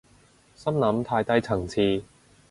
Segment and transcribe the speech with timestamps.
[0.55, 2.03] 心諗太低層次